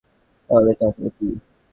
[0.49, 1.27] তাহলে এটা আসলে কী?